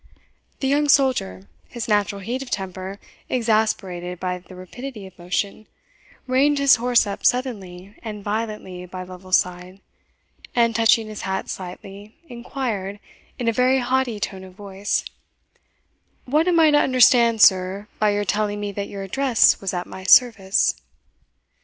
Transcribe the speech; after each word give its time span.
The 0.61 0.67
young 0.67 0.89
soldier, 0.89 1.47
his 1.69 1.87
natural 1.87 2.21
heat 2.21 2.41
of 2.41 2.49
temper 2.49 2.99
exasperated 3.29 4.19
by 4.19 4.39
the 4.39 4.55
rapidity 4.55 5.05
of 5.05 5.15
motion, 5.19 5.67
reined 6.25 6.57
his 6.57 6.77
horse 6.77 7.05
up 7.05 7.23
suddenly 7.23 7.93
and 8.01 8.23
violently 8.23 8.87
by 8.87 9.03
Lovel's 9.03 9.37
side, 9.37 9.79
and 10.55 10.75
touching 10.75 11.05
his 11.07 11.21
hat 11.21 11.49
slightly, 11.49 12.15
inquired, 12.27 12.99
in 13.37 13.47
a 13.47 13.53
very 13.53 13.77
haughty 13.77 14.19
tone 14.19 14.43
of 14.43 14.55
voice, 14.55 15.05
"What 16.25 16.47
am 16.47 16.59
I 16.59 16.71
to 16.71 16.79
understand, 16.79 17.39
sir, 17.39 17.87
by 17.99 18.09
your 18.09 18.25
telling 18.25 18.59
me 18.59 18.71
that 18.71 18.89
your 18.89 19.03
address 19.03 19.61
was 19.61 19.71
at 19.71 19.85
my 19.85 20.03
service?" 20.03 20.73